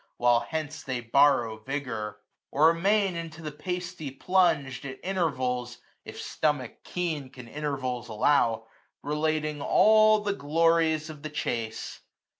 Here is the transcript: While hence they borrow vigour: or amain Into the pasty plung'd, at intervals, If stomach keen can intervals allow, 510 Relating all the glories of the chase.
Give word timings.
While 0.17 0.39
hence 0.39 0.81
they 0.81 0.99
borrow 0.99 1.59
vigour: 1.59 2.21
or 2.49 2.71
amain 2.71 3.15
Into 3.15 3.43
the 3.43 3.51
pasty 3.51 4.09
plung'd, 4.09 4.65
at 4.83 4.99
intervals, 5.03 5.77
If 6.05 6.19
stomach 6.19 6.83
keen 6.83 7.29
can 7.29 7.47
intervals 7.47 8.09
allow, 8.09 8.65
510 9.03 9.09
Relating 9.11 9.61
all 9.61 10.19
the 10.21 10.33
glories 10.33 11.11
of 11.11 11.21
the 11.21 11.29
chase. 11.29 11.99